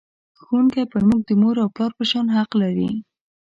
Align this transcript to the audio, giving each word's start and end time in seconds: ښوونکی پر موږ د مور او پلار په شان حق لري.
ښوونکی 0.41 0.83
پر 0.91 1.01
موږ 1.07 1.21
د 1.25 1.31
مور 1.41 1.55
او 1.63 1.69
پلار 1.75 1.91
په 1.97 2.03
شان 2.09 2.25
حق 2.35 2.51
لري. 2.61 2.89